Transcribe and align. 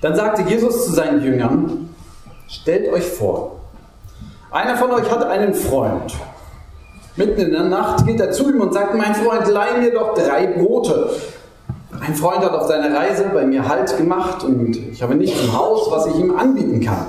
Dann 0.00 0.14
sagte 0.14 0.42
Jesus 0.42 0.86
zu 0.86 0.92
seinen 0.92 1.22
Jüngern, 1.22 1.94
stellt 2.46 2.92
euch 2.92 3.04
vor, 3.04 3.56
einer 4.50 4.76
von 4.76 4.90
euch 4.92 5.10
hat 5.10 5.24
einen 5.24 5.54
Freund. 5.54 6.14
Mitten 7.16 7.40
in 7.40 7.50
der 7.50 7.64
Nacht 7.64 8.06
geht 8.06 8.20
er 8.20 8.30
zu 8.30 8.48
ihm 8.48 8.60
und 8.60 8.72
sagt, 8.72 8.94
mein 8.94 9.14
Freund, 9.14 9.48
leih 9.48 9.78
mir 9.80 9.92
doch 9.92 10.14
drei 10.14 10.46
Brote. 10.46 11.10
Ein 12.00 12.14
Freund 12.14 12.38
hat 12.38 12.52
auf 12.52 12.68
seiner 12.68 12.96
Reise 12.96 13.24
bei 13.34 13.44
mir 13.44 13.68
Halt 13.68 13.96
gemacht 13.96 14.44
und 14.44 14.76
ich 14.76 15.02
habe 15.02 15.16
nichts 15.16 15.42
im 15.42 15.58
Haus, 15.58 15.90
was 15.90 16.06
ich 16.06 16.16
ihm 16.16 16.34
anbieten 16.36 16.80
kann. 16.80 17.08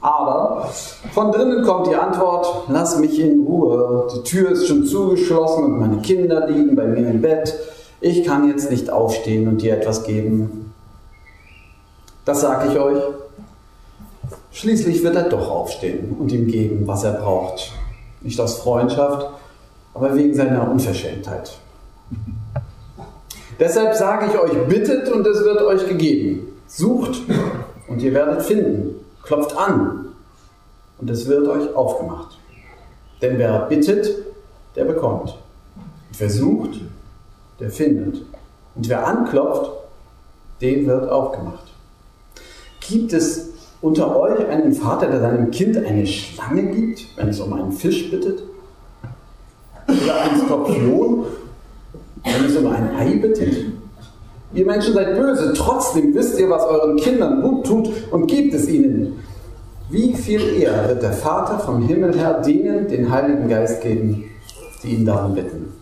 Aber 0.00 0.68
von 1.12 1.32
drinnen 1.32 1.64
kommt 1.64 1.88
die 1.88 1.96
Antwort, 1.96 2.66
lass 2.68 2.98
mich 2.98 3.18
in 3.18 3.44
Ruhe. 3.44 4.06
Die 4.14 4.22
Tür 4.22 4.50
ist 4.52 4.68
schon 4.68 4.84
zugeschlossen 4.84 5.64
und 5.64 5.78
meine 5.80 6.02
Kinder 6.02 6.46
liegen 6.46 6.76
bei 6.76 6.84
mir 6.84 7.08
im 7.08 7.20
Bett. 7.20 7.54
Ich 8.00 8.24
kann 8.24 8.48
jetzt 8.48 8.70
nicht 8.70 8.90
aufstehen 8.90 9.48
und 9.48 9.62
dir 9.62 9.76
etwas 9.76 10.04
geben. 10.04 10.67
Das 12.28 12.42
sage 12.42 12.70
ich 12.70 12.78
euch. 12.78 13.02
Schließlich 14.52 15.02
wird 15.02 15.16
er 15.16 15.30
doch 15.30 15.50
aufstehen 15.50 16.14
und 16.18 16.30
ihm 16.30 16.46
geben, 16.46 16.86
was 16.86 17.02
er 17.02 17.12
braucht. 17.12 17.72
Nicht 18.20 18.38
aus 18.38 18.58
Freundschaft, 18.58 19.30
aber 19.94 20.14
wegen 20.14 20.34
seiner 20.34 20.70
Unverschämtheit. 20.70 21.58
Deshalb 23.58 23.94
sage 23.94 24.26
ich 24.26 24.38
euch, 24.38 24.68
bittet 24.68 25.10
und 25.10 25.26
es 25.26 25.42
wird 25.42 25.62
euch 25.62 25.88
gegeben. 25.88 26.48
Sucht 26.66 27.18
und 27.88 28.02
ihr 28.02 28.12
werdet 28.12 28.42
finden. 28.42 28.96
Klopft 29.22 29.56
an 29.56 30.08
und 30.98 31.08
es 31.08 31.26
wird 31.28 31.48
euch 31.48 31.74
aufgemacht. 31.74 32.38
Denn 33.22 33.38
wer 33.38 33.60
bittet, 33.60 34.06
der 34.76 34.84
bekommt. 34.84 35.30
Und 36.10 36.20
wer 36.20 36.28
sucht, 36.28 36.78
der 37.58 37.70
findet. 37.70 38.20
Und 38.74 38.86
wer 38.86 39.06
anklopft, 39.06 39.70
dem 40.60 40.86
wird 40.86 41.08
aufgemacht. 41.08 41.67
Gibt 42.88 43.12
es 43.12 43.50
unter 43.82 44.16
euch 44.18 44.46
einen 44.48 44.72
Vater, 44.72 45.08
der 45.08 45.20
seinem 45.20 45.50
Kind 45.50 45.76
eine 45.76 46.06
Schlange 46.06 46.64
gibt, 46.70 47.06
wenn 47.16 47.28
es 47.28 47.38
um 47.38 47.52
einen 47.52 47.70
Fisch 47.70 48.10
bittet? 48.10 48.42
Oder 49.86 50.20
einen 50.22 50.40
Skorpion, 50.40 51.26
wenn 52.24 52.44
es 52.46 52.56
um 52.56 52.66
ein 52.66 52.94
Ei 52.96 53.16
bittet? 53.16 53.72
Ihr 54.54 54.64
Menschen 54.64 54.94
seid 54.94 55.14
böse, 55.14 55.52
trotzdem 55.54 56.14
wisst 56.14 56.38
ihr, 56.40 56.48
was 56.48 56.64
euren 56.64 56.96
Kindern 56.96 57.42
gut 57.42 57.66
tut 57.66 57.90
und 58.10 58.26
gebt 58.26 58.54
es 58.54 58.66
ihnen. 58.68 59.18
Wie 59.90 60.14
viel 60.14 60.40
eher 60.60 60.88
wird 60.88 61.02
der 61.02 61.12
Vater 61.12 61.58
vom 61.58 61.82
Himmel 61.86 62.18
her 62.18 62.40
denen 62.40 62.88
den 62.88 63.10
Heiligen 63.10 63.48
Geist 63.48 63.82
geben, 63.82 64.24
die 64.82 64.94
ihn 64.94 65.04
darum 65.04 65.34
bitten? 65.34 65.72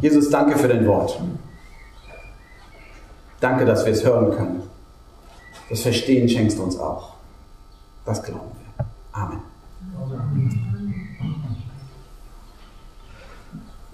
Jesus, 0.00 0.30
danke 0.30 0.58
für 0.58 0.68
dein 0.68 0.86
Wort. 0.86 1.20
Danke, 3.40 3.64
dass 3.64 3.84
wir 3.84 3.92
es 3.92 4.04
hören 4.04 4.30
können. 4.30 4.62
Das 5.70 5.80
Verstehen 5.80 6.28
schenkst 6.28 6.58
du 6.58 6.62
uns 6.62 6.78
auch. 6.78 7.14
Das 8.04 8.22
glauben 8.22 8.50
wir. 8.76 8.86
Amen. 9.12 9.42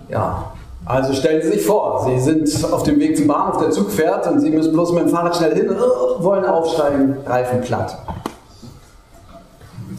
Ja, 0.08 0.52
also 0.84 1.14
stellen 1.14 1.42
Sie 1.42 1.52
sich 1.52 1.66
vor, 1.66 2.06
Sie 2.06 2.20
sind 2.20 2.72
auf 2.72 2.82
dem 2.82 3.00
Weg 3.00 3.16
zum 3.16 3.26
Bahnhof, 3.26 3.58
der 3.58 3.70
Zug 3.70 3.90
fährt 3.90 4.26
und 4.26 4.40
Sie 4.40 4.50
müssen 4.50 4.72
bloß 4.72 4.92
mit 4.92 5.04
dem 5.04 5.08
Fahrrad 5.08 5.34
schnell 5.34 5.54
hin, 5.54 5.70
wollen 6.18 6.44
aufsteigen, 6.44 7.16
Reifen 7.26 7.62
platt. 7.62 7.96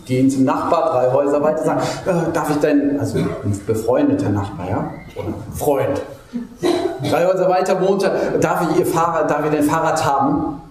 Gehen 0.05 0.29
zum 0.29 0.43
Nachbar, 0.43 0.91
drei 0.91 1.11
Häuser 1.11 1.41
weiter, 1.41 1.63
sagen, 1.63 1.81
äh, 2.05 2.31
darf 2.31 2.49
ich 2.51 2.57
dein, 2.57 2.99
also 2.99 3.17
ein 3.17 3.59
befreundeter 3.65 4.29
Nachbar, 4.29 4.69
ja? 4.69 4.91
Oder 5.15 5.33
Freund. 5.53 6.01
Drei 7.09 7.25
Häuser 7.25 7.49
weiter 7.49 7.81
wohnt 7.81 8.03
er, 8.03 8.37
darf 8.39 8.69
ich 8.69 8.79
Ihr 8.79 8.85
Fahrrad, 8.85 9.29
darf 9.29 9.45
ich 9.45 9.51
dein 9.51 9.63
Fahrrad 9.63 10.05
haben? 10.05 10.61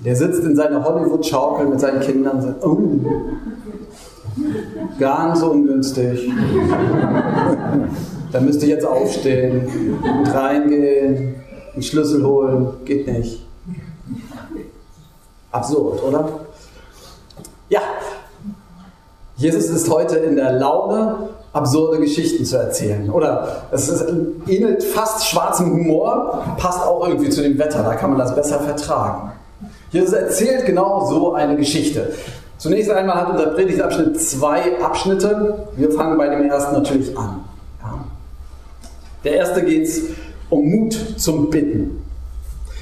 Der 0.00 0.14
sitzt 0.14 0.44
in 0.44 0.54
seiner 0.54 0.84
Hollywood-Schaukel 0.84 1.66
mit 1.66 1.80
seinen 1.80 2.00
Kindern 2.00 2.36
und 2.36 2.42
sagt, 2.42 2.64
oh, 2.64 2.78
ganz 4.98 5.42
ungünstig. 5.42 6.30
Da 8.30 8.40
müsste 8.40 8.66
ich 8.66 8.72
jetzt 8.72 8.86
aufstehen 8.86 9.66
und 10.02 10.34
reingehen, 10.34 11.34
einen 11.72 11.82
Schlüssel 11.82 12.24
holen. 12.24 12.68
Geht 12.84 13.08
nicht. 13.08 13.44
Absurd, 15.50 16.02
oder? 16.04 16.28
Ja, 19.38 19.52
Jesus 19.52 19.70
ist 19.70 19.88
heute 19.88 20.16
in 20.16 20.36
der 20.36 20.52
Laune, 20.52 21.30
absurde 21.52 22.00
Geschichten 22.00 22.44
zu 22.44 22.56
erzählen. 22.56 23.08
Oder 23.10 23.62
es 23.70 24.04
ähnelt 24.46 24.82
fast 24.82 25.26
schwarzem 25.26 25.72
Humor, 25.72 26.44
passt 26.58 26.82
auch 26.82 27.06
irgendwie 27.06 27.30
zu 27.30 27.42
dem 27.42 27.58
Wetter, 27.58 27.82
da 27.82 27.94
kann 27.94 28.10
man 28.10 28.18
das 28.18 28.34
besser 28.34 28.60
vertragen. 28.60 29.32
Jesus 29.90 30.12
erzählt 30.12 30.66
genau 30.66 31.06
so 31.06 31.32
eine 31.34 31.56
Geschichte. 31.56 32.12
Zunächst 32.58 32.90
einmal 32.90 33.16
hat 33.16 33.30
unser 33.30 33.46
Predigtabschnitt 33.46 34.20
zwei 34.20 34.82
Abschnitte. 34.82 35.68
Wir 35.76 35.92
fangen 35.92 36.18
bei 36.18 36.28
dem 36.28 36.50
ersten 36.50 36.74
natürlich 36.74 37.16
an. 37.16 37.44
Der 39.24 39.36
erste 39.36 39.62
geht 39.62 39.86
es 39.86 40.02
um 40.50 40.68
Mut 40.68 40.96
zum 41.16 41.50
Bitten. 41.50 42.04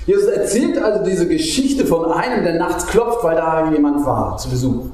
Jesus 0.07 0.27
erzählt 0.27 0.83
also 0.83 1.05
diese 1.05 1.29
Geschichte 1.29 1.85
von 1.85 2.11
einem, 2.13 2.45
der 2.45 2.55
nachts 2.55 2.87
klopft, 2.87 3.23
weil 3.23 3.37
da 3.37 3.71
jemand 3.71 4.07
war 4.07 4.37
zu 4.39 4.49
Besuch. 4.49 4.85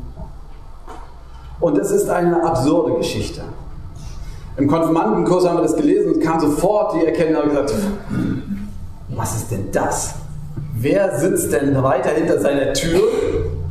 Und 1.63 1.79
es 1.79 1.93
ist 1.93 2.11
eine 2.11 2.45
absurde 2.45 2.97
Geschichte. 2.97 3.41
Im 4.57 4.67
Konfirmandenkurs 4.67 5.49
haben 5.49 5.59
wir 5.59 5.63
das 5.63 5.77
gelesen 5.77 6.15
und 6.15 6.21
kam 6.21 6.41
sofort 6.41 6.95
die 6.97 7.07
Erkenntnis 7.07 7.41
und 7.41 7.49
gesagt, 7.51 7.75
was 9.11 9.37
ist 9.37 9.53
denn 9.53 9.69
das? 9.71 10.15
Wer 10.75 11.17
sitzt 11.21 11.53
denn 11.53 11.81
weiter 11.81 12.11
hinter 12.11 12.41
seiner 12.41 12.73
Tür? 12.73 13.01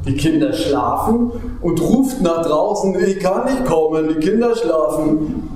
Die 0.05 0.15
Kinder 0.15 0.53
schlafen 0.53 1.33
und 1.61 1.81
ruft 1.81 2.21
nach 2.21 2.45
draußen, 2.45 2.95
ich 3.05 3.19
kann 3.19 3.43
nicht 3.43 3.65
kommen, 3.65 4.07
die 4.07 4.25
Kinder 4.25 4.55
schlafen. 4.55 5.49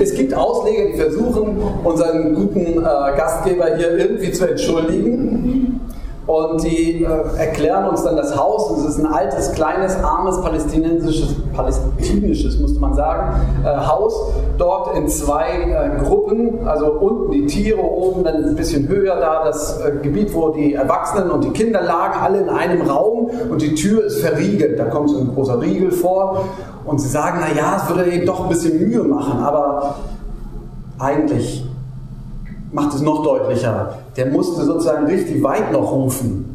Es 0.00 0.14
gibt 0.14 0.32
Ausleger, 0.32 0.92
die 0.92 0.98
versuchen, 0.98 1.62
unseren 1.84 2.34
guten 2.34 2.78
äh, 2.78 3.16
Gastgeber 3.16 3.76
hier 3.76 3.98
irgendwie 3.98 4.32
zu 4.32 4.48
entschuldigen. 4.48 5.61
Und 6.26 6.62
die 6.62 7.02
äh, 7.02 7.08
erklären 7.36 7.88
uns 7.88 8.04
dann 8.04 8.16
das 8.16 8.36
Haus. 8.36 8.70
Es 8.78 8.84
ist 8.84 8.98
ein 9.00 9.12
altes, 9.12 9.52
kleines, 9.52 9.96
armes, 10.04 10.40
palästinensisches, 10.40 11.34
palästinisches, 11.52 12.60
musste 12.60 12.78
man 12.78 12.94
sagen, 12.94 13.40
äh, 13.64 13.68
Haus. 13.68 14.14
Dort 14.56 14.96
in 14.96 15.08
zwei 15.08 15.48
äh, 15.48 16.04
Gruppen. 16.04 16.66
Also 16.66 16.92
unten 16.92 17.32
die 17.32 17.46
Tiere, 17.46 17.80
oben 17.80 18.22
dann 18.22 18.44
ein 18.44 18.54
bisschen 18.54 18.86
höher 18.86 19.16
da 19.16 19.44
das 19.44 19.80
äh, 19.80 19.92
Gebiet, 20.00 20.32
wo 20.32 20.50
die 20.50 20.74
Erwachsenen 20.74 21.30
und 21.30 21.42
die 21.42 21.50
Kinder 21.50 21.82
lagen, 21.82 22.14
alle 22.20 22.38
in 22.38 22.48
einem 22.48 22.82
Raum. 22.82 23.28
Und 23.50 23.60
die 23.60 23.74
Tür 23.74 24.04
ist 24.04 24.20
verriegelt. 24.20 24.78
Da 24.78 24.84
kommt 24.84 25.10
so 25.10 25.18
ein 25.18 25.34
großer 25.34 25.60
Riegel 25.60 25.90
vor. 25.90 26.44
Und 26.84 27.00
sie 27.00 27.08
sagen, 27.08 27.38
na 27.40 27.52
ja, 27.52 27.82
es 27.82 27.88
würde 27.88 28.08
eben 28.08 28.26
doch 28.26 28.44
ein 28.44 28.48
bisschen 28.48 28.78
Mühe 28.78 29.02
machen. 29.02 29.42
Aber 29.42 29.96
eigentlich 31.00 31.66
macht 32.72 32.94
es 32.94 33.00
noch 33.00 33.22
deutlicher. 33.22 33.98
Der 34.16 34.26
musste 34.26 34.64
sozusagen 34.64 35.06
richtig 35.06 35.42
weit 35.42 35.70
noch 35.72 35.92
rufen. 35.92 36.52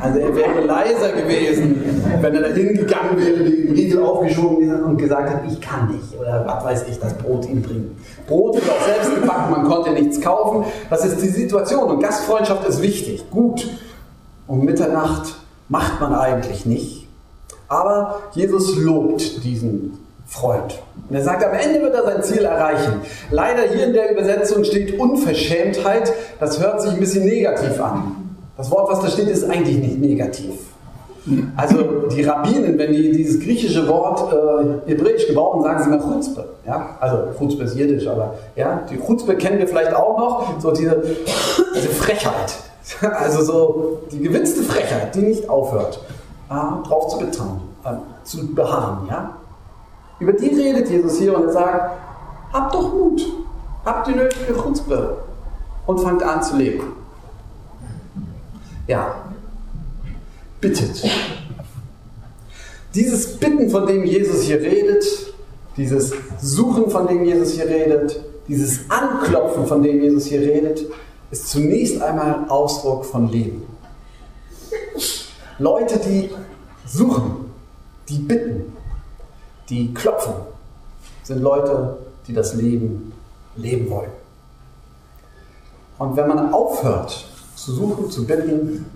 Also 0.00 0.20
er 0.20 0.34
wäre 0.34 0.60
leiser 0.64 1.12
gewesen, 1.12 1.82
wenn 2.20 2.34
er 2.34 2.42
da 2.42 2.48
hingegangen 2.48 3.16
wäre, 3.16 3.42
den 3.42 3.72
Riegel 3.72 4.02
aufgeschoben 4.02 4.84
und 4.84 4.96
gesagt 4.96 5.28
hat, 5.28 5.40
ich 5.50 5.60
kann 5.60 5.90
nicht 5.90 6.18
oder 6.18 6.44
was 6.46 6.64
weiß 6.64 6.88
ich, 6.88 7.00
das 7.00 7.14
Brot 7.14 7.48
ihm 7.48 7.62
bringen. 7.62 7.96
Brot 8.28 8.56
ist 8.56 8.70
auch 8.70 8.86
selbst 8.86 9.14
gebacken, 9.20 9.50
man 9.50 9.64
konnte 9.64 9.90
nichts 9.90 10.20
kaufen. 10.20 10.64
Das 10.88 11.04
ist 11.04 11.20
die 11.20 11.28
Situation 11.28 11.90
und 11.90 12.00
Gastfreundschaft 12.00 12.66
ist 12.68 12.80
wichtig, 12.80 13.28
gut. 13.30 13.68
Um 14.46 14.64
Mitternacht 14.64 15.34
macht 15.68 16.00
man 16.00 16.14
eigentlich 16.14 16.64
nicht. 16.64 17.08
Aber 17.68 18.20
Jesus 18.32 18.76
lobt 18.76 19.44
diesen 19.44 19.98
Freund. 20.28 20.78
Und 21.08 21.16
er 21.16 21.22
sagt, 21.22 21.42
am 21.42 21.54
Ende 21.54 21.80
wird 21.80 21.94
er 21.94 22.04
sein 22.04 22.22
Ziel 22.22 22.44
erreichen. 22.44 23.00
Leider 23.30 23.62
hier 23.62 23.86
in 23.86 23.94
der 23.94 24.12
Übersetzung 24.12 24.62
steht 24.62 24.98
Unverschämtheit. 24.98 26.12
Das 26.38 26.60
hört 26.60 26.82
sich 26.82 26.92
ein 26.92 27.00
bisschen 27.00 27.24
negativ 27.24 27.80
an. 27.80 28.36
Das 28.56 28.70
Wort, 28.70 28.90
was 28.90 29.00
da 29.00 29.08
steht, 29.08 29.28
ist 29.28 29.48
eigentlich 29.48 29.78
nicht 29.78 29.98
negativ. 29.98 30.52
Also 31.56 32.06
die 32.10 32.22
Rabbinen, 32.22 32.78
wenn 32.78 32.92
die 32.92 33.12
dieses 33.12 33.40
griechische 33.40 33.86
Wort 33.88 34.32
äh, 34.32 34.90
hebräisch 34.90 35.26
gebrauchen, 35.26 35.62
sagen 35.62 35.82
sie 35.82 35.90
mal 35.90 36.00
Chutzpe. 36.00 36.44
Ja? 36.66 36.96
Also 37.00 37.18
Chutzpe 37.38 37.64
ist 37.64 37.76
jiddisch, 37.76 38.06
aber 38.06 38.34
ja, 38.56 38.82
die 38.90 38.98
Chutzpe 38.98 39.36
kennen 39.36 39.58
wir 39.58 39.68
vielleicht 39.68 39.94
auch 39.94 40.18
noch, 40.18 40.60
so 40.60 40.72
diese, 40.72 41.02
diese 41.74 41.88
Frechheit. 41.88 42.54
Also 43.02 43.44
so 43.44 43.98
die 44.10 44.18
gewitzte 44.18 44.62
Frechheit, 44.62 45.14
die 45.14 45.20
nicht 45.20 45.50
aufhört, 45.50 46.00
äh, 46.48 46.54
drauf 46.88 47.08
zu 47.08 47.18
betrauen, 47.18 47.60
äh, 47.84 47.90
zu 48.24 48.54
beharren. 48.54 49.06
Ja? 49.10 49.37
Über 50.20 50.32
die 50.32 50.48
redet 50.48 50.90
Jesus 50.90 51.18
hier 51.18 51.36
und 51.36 51.44
er 51.44 51.52
sagt, 51.52 51.98
habt 52.52 52.74
doch 52.74 52.92
Mut, 52.92 53.22
habt 53.84 54.08
die 54.08 54.14
nötige 54.14 54.54
Chutzpe 54.54 55.18
und 55.86 56.00
fangt 56.00 56.22
an 56.22 56.42
zu 56.42 56.56
leben. 56.56 56.92
Ja, 58.86 59.14
bittet. 60.60 61.04
Dieses 62.94 63.36
Bitten, 63.36 63.70
von 63.70 63.86
dem 63.86 64.04
Jesus 64.04 64.42
hier 64.42 64.60
redet, 64.60 65.04
Dieses 65.78 66.12
Suchen, 66.42 66.90
von 66.90 67.06
dem 67.06 67.24
Jesus 67.24 67.52
hier 67.52 67.68
redet, 67.68 68.20
dieses 68.48 68.90
Anklopfen, 68.90 69.64
von 69.64 69.80
dem 69.80 70.02
Jesus 70.02 70.26
hier 70.26 70.40
redet, 70.40 70.84
ist 71.30 71.48
zunächst 71.48 72.02
einmal 72.02 72.46
Ausdruck 72.48 73.04
von 73.04 73.28
Leben. 73.28 73.62
Leute, 75.60 76.00
die 76.00 76.30
suchen, 76.84 77.52
die 78.08 78.18
bitten, 78.18 78.72
die 79.68 79.92
klopfen, 79.94 80.34
sind 81.22 81.42
Leute, 81.42 81.98
die 82.26 82.32
das 82.32 82.54
Leben 82.54 83.12
leben 83.56 83.90
wollen. 83.90 84.10
Und 85.98 86.16
wenn 86.16 86.28
man 86.28 86.52
aufhört 86.52 87.26
zu 87.56 87.72
suchen, 87.72 88.10
zu 88.10 88.26
bitten, 88.26 88.86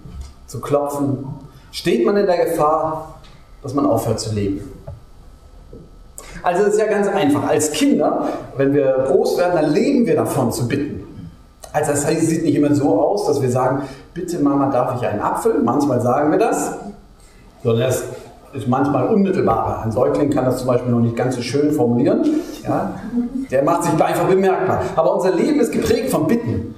zu 0.47 0.61
klopfen, 0.61 1.25
steht 1.73 2.07
man 2.07 2.17
in 2.17 2.27
der 2.27 2.47
Gefahr, 2.47 3.21
dass 3.63 3.75
man 3.75 3.87
aufhört 3.87 4.21
zu 4.21 4.35
leben. 4.35 4.71
Also 6.43 6.65
es 6.65 6.75
ist 6.75 6.81
ja 6.81 6.87
ganz 6.87 7.09
einfach. 7.09 7.49
Als 7.49 7.71
Kinder, 7.73 8.29
wenn 8.57 8.73
wir 8.73 9.05
groß 9.09 9.39
werden, 9.39 9.61
dann 9.61 9.73
leben 9.73 10.07
wir 10.07 10.17
davon 10.17 10.53
zu 10.53 10.67
bitten. 10.67 11.31
Also 11.73 11.93
das 11.93 12.05
heißt, 12.05 12.23
es 12.23 12.29
sieht 12.29 12.45
nicht 12.45 12.55
immer 12.55 12.75
so 12.75 13.01
aus, 13.01 13.27
dass 13.27 13.41
wir 13.41 13.51
sagen, 13.51 13.83
bitte 14.13 14.39
Mama, 14.41 14.71
darf 14.71 15.01
ich 15.01 15.07
einen 15.07 15.21
Apfel? 15.21 15.63
Manchmal 15.63 16.01
sagen 16.01 16.31
wir 16.31 16.39
das, 16.39 16.73
sondern 17.63 17.89
das 17.89 18.05
ist 18.53 18.69
manchmal 18.69 19.09
unmittelbarer. 19.09 19.83
Ein 19.83 19.93
Säugling 19.93 20.31
kann 20.31 20.45
das 20.45 20.59
zum 20.59 20.67
Beispiel 20.67 20.91
noch 20.91 21.01
nicht 21.01 21.17
ganz 21.17 21.37
so 21.37 21.43
schön 21.43 21.73
formulieren. 21.73 22.25
Ja? 22.63 22.95
Der 23.51 23.63
macht 23.63 23.85
sich 23.85 23.93
einfach 23.93 24.27
bemerkbar. 24.29 24.83
Aber 24.97 25.15
unser 25.17 25.35
Leben 25.35 25.61
ist 25.61 25.73
geprägt 25.73 26.11
von 26.11 26.27
Bitten. 26.27 26.75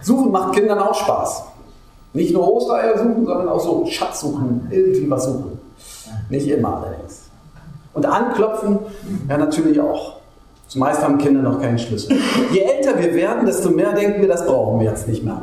Suchen 0.00 0.30
macht 0.30 0.54
Kindern 0.54 0.78
auch 0.78 0.94
Spaß. 0.94 1.44
Nicht 2.12 2.32
nur 2.32 2.50
Ostereier 2.50 2.96
suchen, 2.96 3.26
sondern 3.26 3.48
auch 3.48 3.60
so 3.60 3.84
Schatz 3.86 4.20
suchen, 4.20 4.68
irgendwie 4.70 5.10
was 5.10 5.24
suchen. 5.24 5.58
Nicht 6.30 6.48
immer 6.48 6.76
allerdings. 6.76 7.28
Und 7.92 8.06
anklopfen, 8.06 8.78
ja 9.28 9.36
natürlich 9.36 9.80
auch. 9.80 10.16
Zumeist 10.68 11.02
haben 11.02 11.18
Kinder 11.18 11.42
noch 11.42 11.60
keinen 11.60 11.78
Schlüssel. 11.78 12.16
Je 12.52 12.60
älter 12.60 12.98
wir 12.98 13.14
werden, 13.14 13.46
desto 13.46 13.70
mehr 13.70 13.92
denken 13.92 14.20
wir, 14.20 14.28
das 14.28 14.46
brauchen 14.46 14.80
wir 14.80 14.90
jetzt 14.90 15.08
nicht 15.08 15.24
mehr. 15.24 15.42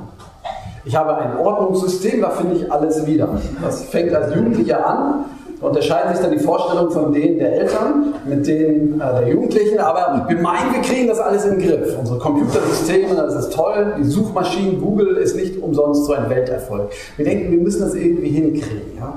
Ich 0.85 0.95
habe 0.95 1.15
ein 1.17 1.37
Ordnungssystem, 1.37 2.21
da 2.21 2.29
finde 2.31 2.55
ich 2.55 2.71
alles 2.71 3.05
wieder. 3.05 3.29
Das 3.61 3.83
fängt 3.85 4.13
als 4.13 4.35
Jugendlicher 4.35 4.85
an. 4.85 5.25
Unterscheiden 5.61 6.13
sich 6.13 6.21
dann 6.21 6.33
die 6.33 6.43
Vorstellungen 6.43 6.91
von 6.91 7.13
denen 7.13 7.39
der 7.39 7.53
Eltern 7.53 8.15
mit 8.25 8.45
denen 8.45 8.99
äh, 8.99 9.19
der 9.19 9.29
Jugendlichen. 9.29 9.79
Aber 9.79 10.25
wir 10.27 10.37
meinen, 10.37 10.73
wir 10.73 10.81
kriegen 10.81 11.07
das 11.07 11.19
alles 11.19 11.45
im 11.45 11.57
Griff. 11.57 11.97
Unsere 11.97 12.19
Computersysteme, 12.19 13.15
das 13.15 13.33
ist 13.35 13.53
toll. 13.53 13.93
Die 13.97 14.03
Suchmaschinen, 14.03 14.81
Google 14.81 15.15
ist 15.15 15.37
nicht 15.37 15.61
umsonst 15.61 16.03
so 16.03 16.13
ein 16.13 16.29
Welterfolg. 16.29 16.91
Wir 17.15 17.23
denken, 17.23 17.51
wir 17.51 17.59
müssen 17.59 17.79
das 17.79 17.95
irgendwie 17.95 18.29
hinkriegen. 18.29 18.97
Ja? 18.97 19.13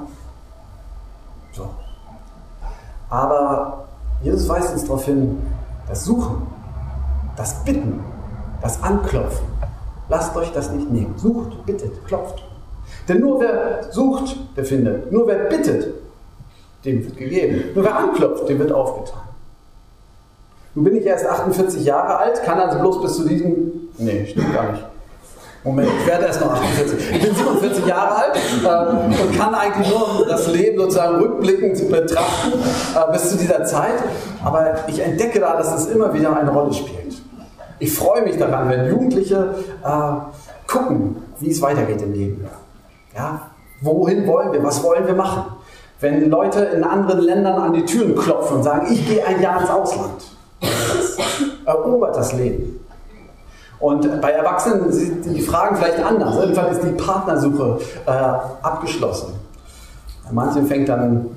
So. 1.52 1.68
Aber 3.10 3.86
Jesus 4.22 4.48
weist 4.48 4.72
uns 4.72 4.84
darauf 4.84 5.04
hin, 5.04 5.38
das 5.88 6.04
Suchen, 6.04 6.46
das 7.36 7.64
Bitten, 7.64 8.00
das 8.62 8.82
Anklopfen, 8.84 9.46
lasst 10.08 10.36
euch 10.36 10.52
das 10.52 10.70
nicht 10.70 10.90
nehmen. 10.90 11.14
Sucht, 11.16 11.64
bittet, 11.66 12.06
klopft. 12.06 12.42
Denn 13.08 13.20
nur 13.20 13.40
wer 13.40 13.84
sucht, 13.90 14.36
der 14.56 14.64
findet. 14.64 15.10
Nur 15.12 15.26
wer 15.26 15.36
bittet, 15.44 15.94
dem 16.84 17.04
wird 17.04 17.16
gegeben. 17.16 17.64
Nur 17.74 17.84
wer 17.84 17.96
anklopft, 17.96 18.48
dem 18.48 18.58
wird 18.58 18.72
aufgetan. 18.72 19.22
Nun 20.74 20.84
bin 20.84 20.96
ich 20.96 21.06
erst 21.06 21.26
48 21.26 21.84
Jahre 21.84 22.18
alt, 22.18 22.42
kann 22.44 22.58
also 22.60 22.78
bloß 22.78 23.02
bis 23.02 23.16
zu 23.16 23.26
diesem. 23.26 23.88
Nee, 23.98 24.26
stimmt 24.26 24.52
gar 24.54 24.72
nicht. 24.72 24.84
Moment, 25.64 25.88
ich 26.00 26.06
werde 26.06 26.26
erst 26.26 26.40
noch 26.40 26.52
48. 26.52 27.12
Ich 27.12 27.22
bin 27.22 27.34
47 27.34 27.86
Jahre 27.86 28.14
alt 28.14 28.36
äh, 28.36 29.22
und 29.22 29.36
kann 29.36 29.52
eigentlich 29.52 29.88
nur 29.88 30.24
das 30.28 30.46
Leben 30.46 30.78
sozusagen 30.78 31.16
rückblickend 31.16 31.90
betrachten 31.90 32.52
äh, 32.52 33.12
bis 33.12 33.30
zu 33.30 33.36
dieser 33.36 33.64
Zeit. 33.64 33.94
Aber 34.44 34.74
ich 34.86 35.00
entdecke 35.00 35.40
da, 35.40 35.56
dass 35.56 35.74
es 35.74 35.86
immer 35.86 36.14
wieder 36.14 36.36
eine 36.36 36.52
Rolle 36.52 36.72
spielt. 36.72 37.05
Ich 37.78 37.92
freue 37.92 38.22
mich 38.22 38.38
daran, 38.38 38.68
wenn 38.70 38.88
Jugendliche 38.88 39.54
äh, 39.84 40.70
gucken, 40.70 41.16
wie 41.40 41.50
es 41.50 41.60
weitergeht 41.60 42.00
im 42.02 42.12
Leben. 42.12 42.46
Ja? 43.14 43.50
Wohin 43.80 44.26
wollen 44.26 44.52
wir? 44.52 44.62
Was 44.62 44.82
wollen 44.82 45.06
wir 45.06 45.14
machen? 45.14 45.52
Wenn 46.00 46.30
Leute 46.30 46.60
in 46.60 46.84
anderen 46.84 47.20
Ländern 47.20 47.60
an 47.60 47.72
die 47.72 47.84
Türen 47.84 48.14
klopfen 48.16 48.58
und 48.58 48.62
sagen, 48.62 48.86
ich 48.90 49.06
gehe 49.06 49.26
ein 49.26 49.40
Jahr 49.40 49.60
ins 49.60 49.70
Ausland. 49.70 50.24
Das 50.60 51.16
erobert 51.64 52.16
das 52.16 52.32
Leben. 52.32 52.80
Und 53.78 54.20
bei 54.22 54.30
Erwachsenen 54.30 54.90
sind 54.90 55.24
die 55.26 55.42
Fragen 55.42 55.76
vielleicht 55.76 56.02
anders. 56.02 56.36
Irgendwann 56.36 56.68
ist 56.68 56.82
die 56.82 56.92
Partnersuche 56.92 57.78
äh, 58.06 58.10
abgeschlossen. 58.10 59.34
Manche 60.30 60.62
fängt 60.64 60.88
dann, 60.88 61.35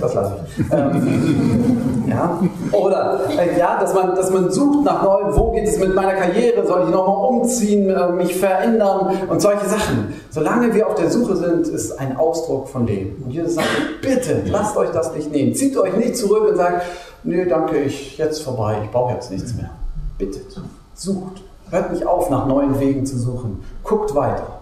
das 0.00 0.14
lasse 0.14 0.36
ich. 0.46 0.72
Ähm, 0.72 2.04
ja. 2.06 2.40
Oder 2.72 3.20
äh, 3.38 3.58
ja, 3.58 3.80
dass 3.80 3.94
man, 3.94 4.14
dass 4.14 4.30
man 4.30 4.50
sucht 4.50 4.84
nach 4.84 5.02
neuen, 5.02 5.36
wo 5.36 5.52
geht 5.52 5.66
es 5.66 5.78
mit 5.78 5.94
meiner 5.94 6.14
Karriere, 6.14 6.66
soll 6.66 6.84
ich 6.84 6.90
nochmal 6.90 7.28
umziehen, 7.28 7.90
äh, 7.90 8.12
mich 8.12 8.36
verändern 8.36 9.16
und 9.28 9.40
solche 9.40 9.66
Sachen. 9.66 10.14
Solange 10.30 10.72
wir 10.74 10.86
auf 10.86 10.94
der 10.94 11.10
Suche 11.10 11.36
sind, 11.36 11.66
ist 11.66 11.98
ein 11.98 12.16
Ausdruck 12.16 12.68
von 12.68 12.86
dem. 12.86 13.22
Und 13.24 13.30
Jesus 13.30 13.54
sagt, 13.54 13.68
bitte, 14.02 14.42
lasst 14.46 14.76
euch 14.76 14.90
das 14.90 15.14
nicht 15.14 15.30
nehmen. 15.30 15.54
Zieht 15.54 15.76
euch 15.76 15.96
nicht 15.96 16.16
zurück 16.16 16.48
und 16.48 16.56
sagt, 16.56 16.82
nee, 17.24 17.44
danke, 17.44 17.78
ich 17.78 18.18
jetzt 18.18 18.42
vorbei, 18.42 18.78
ich 18.84 18.90
brauche 18.90 19.14
jetzt 19.14 19.30
nichts 19.30 19.54
mehr. 19.54 19.70
Bittet, 20.18 20.60
sucht. 20.94 21.42
Hört 21.70 21.92
nicht 21.92 22.06
auf, 22.06 22.30
nach 22.30 22.46
neuen 22.46 22.78
Wegen 22.78 23.04
zu 23.06 23.18
suchen. 23.18 23.64
Guckt 23.82 24.14
weiter. 24.14 24.60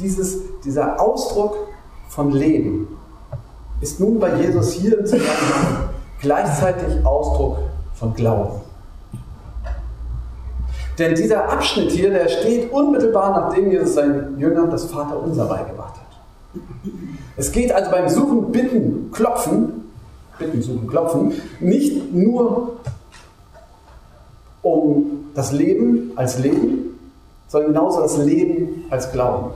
Dieses, 0.00 0.38
dieser 0.64 1.00
Ausdruck 1.00 1.56
von 2.08 2.32
Leben 2.32 2.88
ist 3.80 4.00
nun 4.00 4.18
bei 4.18 4.40
Jesus 4.40 4.72
hier 4.72 4.98
im 4.98 5.06
Zusammenhang 5.06 5.88
gleichzeitig 6.20 7.04
Ausdruck 7.04 7.58
von 7.94 8.14
Glauben. 8.14 8.60
Denn 10.98 11.14
dieser 11.14 11.48
Abschnitt 11.50 11.90
hier, 11.90 12.10
der 12.10 12.28
steht 12.28 12.72
unmittelbar 12.72 13.40
nachdem 13.40 13.70
Jesus 13.70 13.94
seinen 13.94 14.38
Jüngern 14.38 14.70
das 14.70 14.84
Vaterunser 14.84 15.46
beigebracht 15.46 15.96
hat. 15.96 16.62
Es 17.36 17.50
geht 17.50 17.72
also 17.72 17.90
beim 17.90 18.08
Suchen, 18.08 18.52
Bitten, 18.52 19.10
Klopfen, 19.10 19.90
Bitten, 20.38 20.62
Suchen, 20.62 20.86
Klopfen, 20.86 21.32
nicht 21.60 22.12
nur 22.14 22.76
um 24.62 25.30
das 25.34 25.52
Leben 25.52 26.12
als 26.16 26.38
Leben, 26.38 26.98
sondern 27.48 27.72
genauso 27.72 28.00
das 28.00 28.16
Leben 28.18 28.84
als 28.90 29.12
Glauben. 29.12 29.50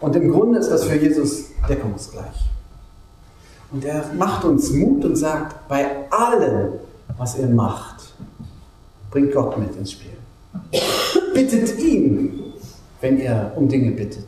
Und 0.00 0.16
im 0.16 0.30
Grunde 0.32 0.58
ist 0.58 0.70
das 0.70 0.84
für 0.84 0.96
Jesus 0.96 1.50
deckungsgleich. 1.68 2.50
Und 3.72 3.84
er 3.84 4.12
macht 4.14 4.44
uns 4.44 4.70
Mut 4.70 5.04
und 5.04 5.16
sagt, 5.16 5.66
bei 5.68 6.10
allem, 6.10 6.74
was 7.16 7.38
ihr 7.38 7.48
macht, 7.48 8.12
bringt 9.10 9.32
Gott 9.32 9.58
mit 9.58 9.74
ins 9.76 9.92
Spiel. 9.92 10.12
Bittet 11.34 11.78
ihn, 11.78 12.52
wenn 13.00 13.18
ihr 13.18 13.52
um 13.56 13.68
Dinge 13.68 13.92
bittet. 13.92 14.26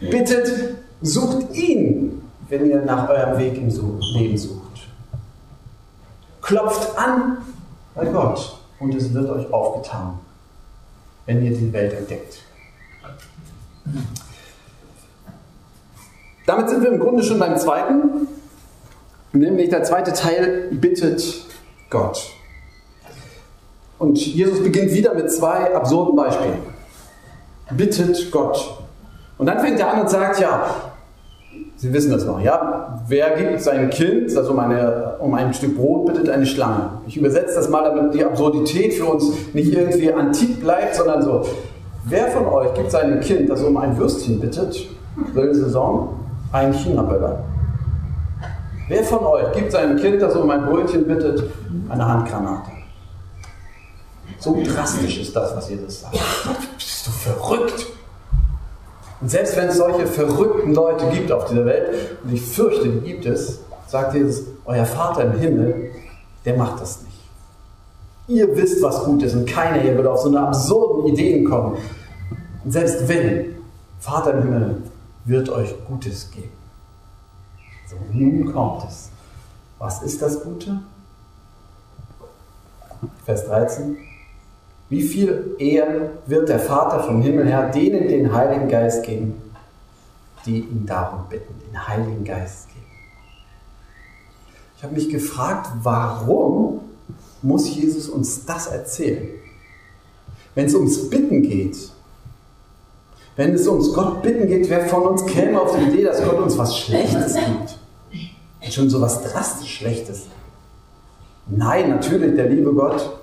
Bittet, 0.00 0.76
sucht 1.00 1.54
ihn, 1.54 2.22
wenn 2.48 2.68
ihr 2.68 2.82
nach 2.82 3.08
eurem 3.08 3.38
Weg 3.38 3.56
im 3.56 3.68
Leben 4.14 4.36
sucht. 4.36 4.88
Klopft 6.42 6.96
an 6.98 7.38
bei 7.94 8.06
Gott 8.06 8.58
und 8.78 8.94
es 8.94 9.12
wird 9.12 9.28
euch 9.28 9.52
aufgetan, 9.52 10.18
wenn 11.26 11.44
ihr 11.44 11.56
die 11.56 11.72
Welt 11.72 11.92
entdeckt. 11.94 12.42
Damit 16.48 16.70
sind 16.70 16.82
wir 16.82 16.90
im 16.90 16.98
Grunde 16.98 17.22
schon 17.22 17.38
beim 17.38 17.58
zweiten, 17.58 18.26
nämlich 19.34 19.68
der 19.68 19.82
zweite 19.82 20.14
Teil 20.14 20.68
bittet 20.70 21.44
Gott. 21.90 22.30
Und 23.98 24.16
Jesus 24.16 24.62
beginnt 24.62 24.94
wieder 24.94 25.12
mit 25.12 25.30
zwei 25.30 25.74
absurden 25.74 26.16
Beispielen. 26.16 26.56
Bittet 27.76 28.32
Gott. 28.32 28.78
Und 29.36 29.44
dann 29.44 29.60
fängt 29.60 29.78
er 29.78 29.92
an 29.92 30.00
und 30.00 30.08
sagt, 30.08 30.40
ja, 30.40 30.70
Sie 31.76 31.92
wissen 31.92 32.10
das 32.10 32.24
noch, 32.24 32.40
ja? 32.40 32.98
Wer 33.06 33.36
gibt 33.36 33.60
sein 33.60 33.90
Kind, 33.90 34.34
also 34.34 34.52
um, 34.52 34.58
eine, 34.58 35.16
um 35.18 35.34
ein 35.34 35.52
Stück 35.52 35.76
Brot, 35.76 36.06
bittet 36.06 36.30
eine 36.30 36.46
Schlange? 36.46 36.92
Ich 37.06 37.18
übersetze 37.18 37.56
das 37.56 37.68
mal, 37.68 37.84
damit 37.84 38.14
die 38.14 38.24
Absurdität 38.24 38.94
für 38.94 39.04
uns 39.04 39.52
nicht 39.52 39.74
irgendwie 39.74 40.10
antik 40.14 40.60
bleibt, 40.60 40.94
sondern 40.94 41.20
so. 41.20 41.44
Wer 42.06 42.28
von 42.28 42.46
euch 42.46 42.72
gibt 42.72 42.90
seinem 42.90 43.20
Kind, 43.20 43.50
das 43.50 43.62
um 43.62 43.76
ein 43.76 43.98
Würstchen 43.98 44.40
bittet, 44.40 44.88
Grillsaison, 45.34 46.17
einen 46.52 46.72
China-Böller? 46.72 47.44
Wer 48.88 49.04
von 49.04 49.24
euch 49.26 49.52
gibt 49.52 49.72
seinem 49.72 49.98
Kind, 49.98 50.22
das 50.22 50.34
um 50.34 50.48
ein 50.50 50.64
Brötchen 50.64 51.06
bittet, 51.06 51.42
eine 51.88 52.06
Handgranate? 52.06 52.70
So 54.38 54.56
drastisch 54.64 55.20
ist 55.20 55.34
das, 55.34 55.54
was 55.54 55.68
Jesus 55.68 56.00
sagt. 56.00 56.18
Bist 56.76 57.06
du 57.06 57.10
verrückt? 57.10 57.86
Und 59.20 59.28
selbst 59.28 59.56
wenn 59.56 59.68
es 59.68 59.76
solche 59.76 60.06
verrückten 60.06 60.74
Leute 60.74 61.06
gibt 61.12 61.32
auf 61.32 61.46
dieser 61.46 61.66
Welt, 61.66 62.16
und 62.22 62.32
ich 62.32 62.40
fürchte, 62.40 62.88
die 62.88 63.00
gibt 63.00 63.26
es, 63.26 63.60
sagt 63.88 64.14
Jesus, 64.14 64.44
euer 64.64 64.84
Vater 64.84 65.24
im 65.24 65.32
Himmel, 65.32 65.90
der 66.44 66.56
macht 66.56 66.80
das 66.80 67.02
nicht. 67.02 67.18
Ihr 68.28 68.56
wisst, 68.56 68.82
was 68.82 69.04
gut 69.04 69.22
ist 69.22 69.34
und 69.34 69.46
keiner 69.46 69.80
hier 69.80 69.96
wird 69.96 70.06
auf 70.06 70.20
so 70.20 70.28
eine 70.28 70.40
absurden 70.40 71.12
Ideen 71.12 71.44
kommen. 71.44 71.76
Und 72.64 72.70
selbst 72.70 73.08
wenn, 73.08 73.56
Vater 73.98 74.34
im 74.34 74.42
Himmel 74.42 74.82
wird 75.28 75.48
euch 75.50 75.74
Gutes 75.86 76.30
geben. 76.30 76.52
So, 77.88 77.96
nun 78.12 78.52
kommt 78.52 78.84
es. 78.88 79.10
Was 79.78 80.02
ist 80.02 80.20
das 80.22 80.42
Gute? 80.42 80.80
Vers 83.24 83.44
13. 83.46 83.96
Wie 84.88 85.02
viel 85.02 85.54
Ehren 85.58 86.10
wird 86.26 86.48
der 86.48 86.58
Vater 86.58 87.04
vom 87.04 87.22
Himmel 87.22 87.46
her 87.46 87.70
denen 87.70 88.08
den 88.08 88.32
Heiligen 88.32 88.68
Geist 88.68 89.04
geben, 89.04 89.34
die 90.46 90.60
ihn 90.60 90.86
darum 90.86 91.28
bitten, 91.28 91.54
den 91.66 91.86
Heiligen 91.86 92.24
Geist 92.24 92.68
geben? 92.68 92.78
Ich 94.76 94.82
habe 94.82 94.94
mich 94.94 95.10
gefragt, 95.10 95.70
warum 95.82 96.80
muss 97.42 97.74
Jesus 97.74 98.08
uns 98.08 98.46
das 98.46 98.68
erzählen? 98.68 99.28
Wenn 100.54 100.66
es 100.66 100.74
ums 100.74 101.10
Bitten 101.10 101.42
geht, 101.42 101.92
wenn 103.38 103.54
es 103.54 103.68
ums 103.68 103.94
Gott 103.94 104.20
bitten 104.20 104.48
geht, 104.48 104.68
wer 104.68 104.86
von 104.86 105.02
uns 105.02 105.24
käme 105.24 105.60
auf 105.60 105.76
die 105.76 105.84
Idee, 105.84 106.04
dass 106.06 106.20
Gott 106.24 106.40
uns 106.40 106.58
was 106.58 106.76
Schlechtes 106.76 107.34
gibt? 107.34 108.72
Schon 108.72 108.90
so 108.90 109.00
was 109.00 109.22
drastisch 109.22 109.76
Schlechtes. 109.76 110.26
Nein, 111.46 111.88
natürlich, 111.88 112.34
der 112.34 112.48
liebe 112.48 112.74
Gott. 112.74 113.16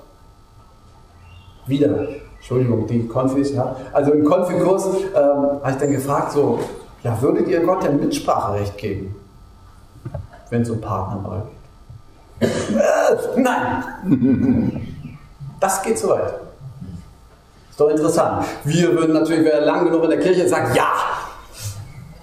Wieder, 1.67 2.07
Entschuldigung, 2.37 2.87
die 2.87 3.05
Konfis, 3.05 3.51
ja. 3.51 3.75
Also 3.91 4.13
im 4.13 4.23
Konfikurs 4.23 4.85
ähm, 4.85 5.21
habe 5.61 5.71
ich 5.71 5.77
dann 5.77 5.91
gefragt, 5.91 6.31
so, 6.31 6.59
ja, 7.03 7.21
würdet 7.21 7.49
ihr 7.49 7.59
Gott 7.59 7.83
denn 7.83 7.99
Mitspracherecht 7.99 8.77
geben, 8.77 9.15
wenn 10.49 10.61
es 10.61 10.69
um 10.69 10.79
Partnerwahl 10.79 11.43
geht? 12.39 12.49
Äh, 12.49 13.41
nein! 13.41 14.87
Das 15.59 15.83
geht 15.83 15.99
zu 15.99 16.07
weit. 16.07 16.44
Ist 17.75 17.81
doch 17.81 17.89
interessant. 17.89 18.45
Wir 18.63 18.93
würden 18.93 19.11
natürlich, 19.11 19.43
wer 19.43 19.59
lang 19.59 19.83
genug 19.83 20.05
in 20.05 20.11
der 20.11 20.19
Kirche 20.21 20.47
sagt, 20.47 20.77
ja! 20.77 20.93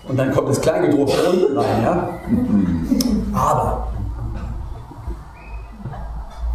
Und 0.08 0.18
dann 0.18 0.32
kommt 0.32 0.48
das 0.48 0.58
Kleingedruckte 0.58 1.28
unten 1.28 1.58
rein, 1.58 1.82
ja? 1.82 2.08
Aber 3.34 3.88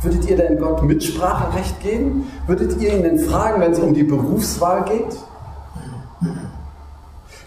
Würdet 0.01 0.27
ihr 0.27 0.35
denn 0.35 0.59
Gott 0.59 0.81
Mitspracherecht 0.81 1.79
geben? 1.81 2.31
Würdet 2.47 2.81
ihr 2.81 2.91
ihn 2.91 3.03
denn 3.03 3.19
fragen, 3.19 3.61
wenn 3.61 3.71
es 3.71 3.77
um 3.77 3.93
die 3.93 4.01
Berufswahl 4.01 4.83
geht? 4.85 5.15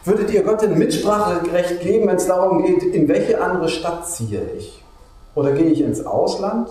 Würdet 0.04 0.30
ihr 0.30 0.44
Gott 0.44 0.62
denn 0.62 0.78
Mitspracherecht 0.78 1.80
geben, 1.80 2.06
wenn 2.06 2.16
es 2.16 2.28
darum 2.28 2.64
geht, 2.64 2.84
in 2.84 3.08
welche 3.08 3.42
andere 3.42 3.68
Stadt 3.68 4.08
ziehe 4.08 4.42
ich? 4.56 4.84
Oder 5.34 5.50
gehe 5.50 5.66
ich 5.66 5.80
ins 5.80 6.06
Ausland? 6.06 6.68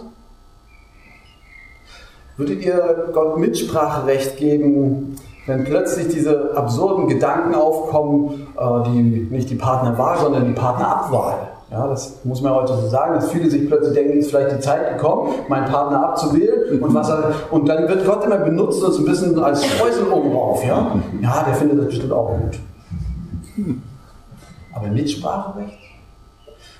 Würdet 2.40 2.64
ihr 2.64 3.10
Gott 3.12 3.38
Mitspracherecht 3.38 4.38
geben, 4.38 5.18
wenn 5.46 5.66
plötzlich 5.66 6.08
diese 6.08 6.56
absurden 6.56 7.10
Gedanken 7.10 7.54
aufkommen, 7.54 8.48
äh, 8.58 8.90
die 8.90 9.28
nicht 9.30 9.50
die 9.50 9.56
Partnerwahl, 9.56 10.18
sondern 10.20 10.46
die 10.46 10.54
Partnerabwahl? 10.54 11.50
Ja, 11.70 11.86
das 11.88 12.24
muss 12.24 12.42
man 12.42 12.54
heute 12.54 12.76
so 12.76 12.88
sagen, 12.88 13.16
dass 13.16 13.30
viele 13.30 13.50
sich 13.50 13.68
plötzlich 13.68 13.94
denken, 13.94 14.20
ist 14.20 14.30
vielleicht 14.30 14.56
die 14.56 14.62
Zeit 14.62 14.96
gekommen, 14.96 15.34
meinen 15.50 15.70
Partner 15.70 16.02
abzuwählen 16.08 16.80
und, 16.82 16.94
was 16.94 17.10
er, 17.10 17.34
und 17.52 17.68
dann 17.68 17.90
wird 17.90 18.06
Gott 18.06 18.24
immer 18.24 18.38
benutzt, 18.38 18.82
das 18.82 18.98
ein 18.98 19.06
bisschen 19.06 19.38
als 19.38 19.66
Streusel 19.66 20.08
oben 20.08 20.32
drauf. 20.32 20.64
Ja? 20.66 20.96
ja, 21.22 21.44
der 21.44 21.56
findet 21.56 21.80
das 21.80 21.88
bestimmt 21.88 22.14
auch 22.14 22.38
gut. 22.38 23.78
Aber 24.74 24.88
Mitspracherecht? 24.88 25.78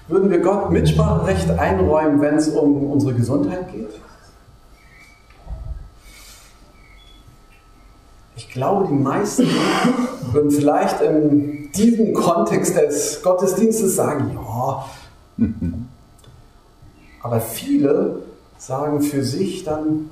Würden 0.08 0.32
wir 0.32 0.40
Gott 0.40 0.72
Mitspracherecht 0.72 1.52
einräumen, 1.60 2.22
wenn 2.22 2.36
es 2.36 2.48
um 2.48 2.90
unsere 2.90 3.14
Gesundheit 3.14 3.74
geht? 3.74 3.90
Ich 8.40 8.49
glaube, 8.60 8.88
die 8.88 8.94
meisten 8.94 9.48
würden 10.34 10.52
vielleicht 10.52 11.02
in 11.02 11.72
diesem 11.72 12.14
Kontext 12.14 12.76
des 12.76 13.24
Gottesdienstes 13.24 13.96
sagen, 13.96 14.32
ja. 14.36 14.86
Aber 17.24 17.40
viele 17.40 18.18
sagen 18.58 19.02
für 19.02 19.24
sich 19.24 19.64
dann, 19.64 20.12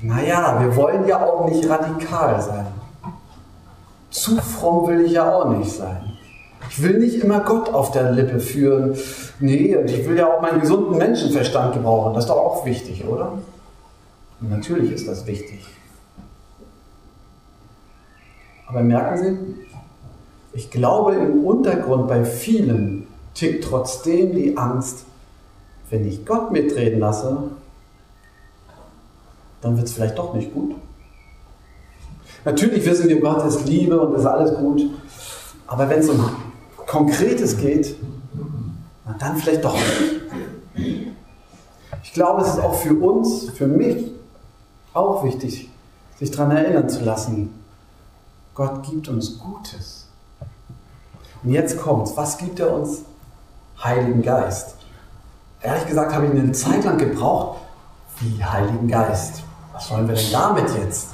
naja, 0.00 0.60
wir 0.60 0.76
wollen 0.76 1.08
ja 1.08 1.26
auch 1.26 1.48
nicht 1.48 1.68
radikal 1.68 2.40
sein. 2.40 2.66
Zu 4.10 4.36
fromm 4.36 4.86
will 4.86 5.00
ich 5.00 5.12
ja 5.12 5.34
auch 5.34 5.50
nicht 5.50 5.72
sein. 5.72 6.12
Ich 6.70 6.80
will 6.80 7.00
nicht 7.00 7.16
immer 7.24 7.40
Gott 7.40 7.74
auf 7.74 7.90
der 7.90 8.12
Lippe 8.12 8.38
führen. 8.38 8.96
Nee, 9.40 9.74
und 9.76 9.90
ich 9.90 10.08
will 10.08 10.16
ja 10.16 10.32
auch 10.32 10.40
meinen 10.40 10.60
gesunden 10.60 10.96
Menschenverstand 10.98 11.74
gebrauchen. 11.74 12.14
Das 12.14 12.24
ist 12.24 12.30
doch 12.30 12.36
auch 12.36 12.64
wichtig, 12.64 13.04
oder? 13.04 13.32
Und 14.40 14.50
natürlich 14.50 14.92
ist 14.92 15.08
das 15.08 15.26
wichtig. 15.26 15.66
Aber 18.68 18.82
merken 18.82 19.18
Sie, 19.18 19.38
ich 20.52 20.70
glaube 20.70 21.14
im 21.14 21.44
Untergrund 21.44 22.06
bei 22.06 22.24
vielen 22.24 23.06
tickt 23.34 23.64
trotzdem 23.64 24.34
die 24.34 24.56
Angst, 24.56 25.04
wenn 25.90 26.06
ich 26.06 26.26
Gott 26.26 26.52
mitreden 26.52 27.00
lasse, 27.00 27.44
dann 29.62 29.76
wird 29.76 29.86
es 29.86 29.94
vielleicht 29.94 30.18
doch 30.18 30.34
nicht 30.34 30.52
gut. 30.52 30.74
Natürlich 32.44 32.84
wissen 32.84 33.08
wir, 33.08 33.20
Gott 33.20 33.44
ist 33.46 33.66
Liebe 33.66 33.98
und 34.00 34.14
ist 34.14 34.26
alles 34.26 34.56
gut, 34.56 34.82
aber 35.66 35.88
wenn 35.88 36.00
es 36.00 36.08
um 36.08 36.28
Konkretes 36.86 37.56
geht, 37.56 37.96
dann 39.18 39.36
vielleicht 39.36 39.64
doch 39.64 39.74
nicht. 39.74 41.08
Ich 42.02 42.12
glaube, 42.12 42.42
es 42.42 42.48
ist 42.48 42.60
auch 42.60 42.74
für 42.74 42.94
uns, 42.94 43.50
für 43.50 43.66
mich, 43.66 44.12
auch 44.92 45.24
wichtig, 45.24 45.68
sich 46.18 46.30
daran 46.30 46.56
erinnern 46.56 46.88
zu 46.88 47.04
lassen, 47.04 47.50
Gott 48.58 48.82
gibt 48.82 49.06
uns 49.06 49.38
Gutes. 49.38 50.08
Und 51.44 51.52
jetzt 51.52 51.78
kommt's. 51.78 52.16
Was 52.16 52.36
gibt 52.38 52.58
er 52.58 52.72
uns? 52.72 53.02
Heiligen 53.80 54.20
Geist. 54.20 54.74
Ehrlich 55.62 55.86
gesagt 55.86 56.12
habe 56.12 56.26
ich 56.26 56.32
eine 56.32 56.50
Zeit 56.50 56.82
lang 56.82 56.98
gebraucht. 56.98 57.60
Wie 58.18 58.42
Heiligen 58.42 58.88
Geist? 58.88 59.44
Was 59.72 59.88
wollen 59.92 60.08
wir 60.08 60.16
denn 60.16 60.32
damit 60.32 60.64
jetzt? 60.76 61.10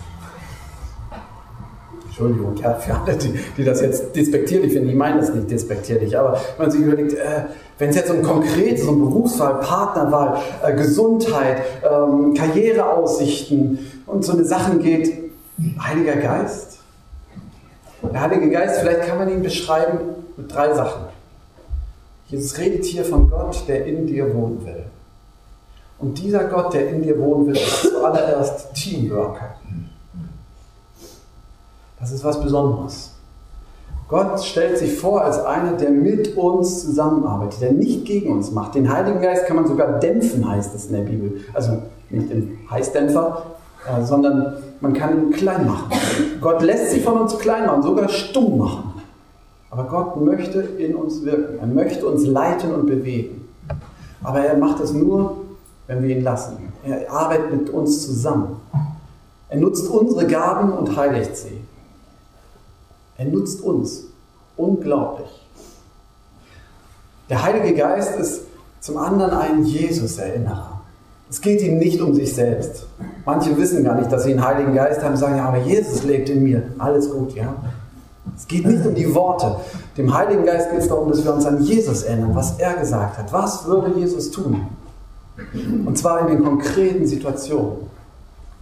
Entschuldigung, 2.06 2.56
ja, 2.56 2.76
für 2.76 2.94
alle, 2.94 3.14
die, 3.14 3.38
die 3.58 3.64
das 3.64 3.82
jetzt 3.82 4.16
despektierlich 4.16 4.72
finden, 4.72 4.88
ich 4.88 4.96
meine 4.96 5.20
das 5.20 5.34
nicht 5.34 5.50
despektierlich, 5.50 6.16
aber 6.16 6.40
wenn 6.56 6.66
man 6.66 6.70
sich 6.70 6.80
überlegt, 6.80 7.12
äh, 7.12 7.44
wenn 7.76 7.90
es 7.90 7.96
jetzt 7.96 8.10
um 8.10 8.22
konkretes, 8.22 8.86
um 8.86 9.00
Berufswahl, 9.00 9.60
Partnerwahl, 9.60 10.40
äh, 10.62 10.74
Gesundheit, 10.76 11.58
ähm, 11.82 12.32
Karriereaussichten 12.32 13.80
und 14.06 14.24
so 14.24 14.32
eine 14.32 14.44
Sachen 14.46 14.78
geht, 14.78 15.12
Heiliger 15.78 16.16
Geist, 16.16 16.73
der 18.14 18.22
Heilige 18.22 18.48
Geist, 18.48 18.80
vielleicht 18.80 19.08
kann 19.08 19.18
man 19.18 19.28
ihn 19.28 19.42
beschreiben 19.42 19.98
mit 20.36 20.54
drei 20.54 20.72
Sachen. 20.72 21.02
Jesus 22.28 22.56
redet 22.58 22.84
hier 22.84 23.04
von 23.04 23.28
Gott, 23.28 23.64
der 23.66 23.86
in 23.86 24.06
dir 24.06 24.32
wohnen 24.32 24.64
will. 24.64 24.84
Und 25.98 26.16
dieser 26.22 26.44
Gott, 26.44 26.74
der 26.74 26.90
in 26.90 27.02
dir 27.02 27.18
wohnen 27.18 27.48
will, 27.48 27.56
ist 27.56 27.82
zuallererst 27.82 28.72
Teamworker. 28.74 29.56
Das 31.98 32.12
ist 32.12 32.22
was 32.22 32.40
Besonderes. 32.40 33.14
Gott 34.06 34.44
stellt 34.44 34.78
sich 34.78 34.96
vor 34.96 35.22
als 35.22 35.44
einer, 35.44 35.72
der 35.72 35.90
mit 35.90 36.36
uns 36.36 36.82
zusammenarbeitet, 36.82 37.62
der 37.62 37.72
nicht 37.72 38.04
gegen 38.04 38.30
uns 38.30 38.52
macht. 38.52 38.76
Den 38.76 38.92
Heiligen 38.92 39.20
Geist 39.20 39.46
kann 39.46 39.56
man 39.56 39.66
sogar 39.66 39.98
dämpfen, 39.98 40.48
heißt 40.48 40.72
es 40.74 40.86
in 40.86 40.92
der 40.92 41.02
Bibel. 41.02 41.40
Also 41.52 41.82
nicht 42.10 42.30
den 42.30 42.60
Heißdämpfer, 42.70 43.42
sondern 44.02 44.56
man 44.80 44.92
kann 44.92 45.18
ihn 45.18 45.30
klein 45.30 45.66
machen. 45.66 45.90
Gott 46.40 46.62
lässt 46.62 46.90
sich 46.90 47.02
von 47.02 47.18
uns 47.18 47.38
klein 47.38 47.66
machen, 47.66 47.82
sogar 47.82 48.08
stumm 48.08 48.58
machen. 48.58 48.94
Aber 49.70 49.84
Gott 49.84 50.20
möchte 50.20 50.60
in 50.60 50.94
uns 50.94 51.24
wirken. 51.24 51.58
Er 51.58 51.66
möchte 51.66 52.06
uns 52.06 52.26
leiten 52.26 52.72
und 52.72 52.86
bewegen. 52.86 53.48
Aber 54.22 54.40
er 54.40 54.56
macht 54.56 54.80
es 54.80 54.92
nur, 54.92 55.38
wenn 55.86 56.02
wir 56.02 56.16
ihn 56.16 56.22
lassen. 56.22 56.72
Er 56.84 57.10
arbeitet 57.10 57.52
mit 57.52 57.70
uns 57.70 58.06
zusammen. 58.06 58.60
Er 59.48 59.58
nutzt 59.58 59.88
unsere 59.88 60.26
Gaben 60.26 60.72
und 60.72 60.96
heiligt 60.96 61.36
sie. 61.36 61.60
Er 63.16 63.26
nutzt 63.26 63.60
uns. 63.62 64.04
Unglaublich. 64.56 65.28
Der 67.28 67.42
Heilige 67.42 67.74
Geist 67.74 68.16
ist 68.18 68.42
zum 68.80 68.96
anderen 68.98 69.30
ein 69.32 69.64
Jesus-Erinnerer. 69.64 70.73
Es 71.30 71.40
geht 71.40 71.62
ihm 71.62 71.78
nicht 71.78 72.00
um 72.00 72.14
sich 72.14 72.34
selbst. 72.34 72.86
Manche 73.24 73.56
wissen 73.56 73.82
gar 73.84 73.96
nicht, 73.96 74.12
dass 74.12 74.24
sie 74.24 74.32
einen 74.32 74.46
Heiligen 74.46 74.74
Geist 74.74 75.02
haben, 75.02 75.16
sagen, 75.16 75.36
ja, 75.36 75.46
aber 75.48 75.58
Jesus 75.58 76.04
lebt 76.04 76.28
in 76.28 76.42
mir. 76.42 76.62
Alles 76.78 77.10
gut, 77.10 77.34
ja. 77.34 77.54
Es 78.36 78.46
geht 78.46 78.66
nicht 78.66 78.84
um 78.84 78.94
die 78.94 79.14
Worte. 79.14 79.56
Dem 79.96 80.12
Heiligen 80.12 80.44
Geist 80.44 80.70
geht 80.70 80.80
es 80.80 80.88
darum, 80.88 81.08
dass 81.08 81.24
wir 81.24 81.32
uns 81.32 81.46
an 81.46 81.62
Jesus 81.62 82.02
erinnern, 82.02 82.34
was 82.34 82.58
er 82.58 82.74
gesagt 82.74 83.18
hat. 83.18 83.32
Was 83.32 83.64
würde 83.66 83.98
Jesus 83.98 84.30
tun? 84.30 84.66
Und 85.86 85.98
zwar 85.98 86.20
in 86.20 86.26
den 86.28 86.44
konkreten 86.44 87.06
Situationen. 87.06 87.76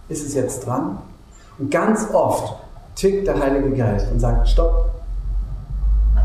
Ist 0.09 0.25
es 0.25 0.33
jetzt 0.33 0.65
dran? 0.65 0.97
Und 1.59 1.71
ganz 1.71 2.07
oft 2.13 2.55
tickt 2.95 3.27
der 3.27 3.39
Heilige 3.39 3.71
Geist 3.71 4.11
und 4.11 4.19
sagt, 4.19 4.47
stopp. 4.47 4.89